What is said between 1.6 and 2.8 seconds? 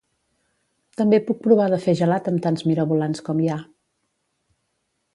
de fer gelat amb tants